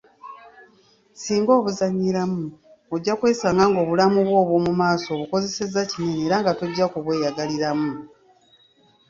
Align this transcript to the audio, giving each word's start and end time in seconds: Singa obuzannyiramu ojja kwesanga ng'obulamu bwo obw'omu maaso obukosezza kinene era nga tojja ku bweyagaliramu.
Singa 1.21 1.51
obuzannyiramu 1.59 2.43
ojja 2.93 3.13
kwesanga 3.19 3.63
ng'obulamu 3.71 4.19
bwo 4.27 4.37
obw'omu 4.43 4.71
maaso 4.79 5.07
obukosezza 5.13 5.81
kinene 5.91 6.21
era 6.25 6.35
nga 6.41 6.51
tojja 6.59 6.85
ku 6.91 6.97
bweyagaliramu. 7.05 7.93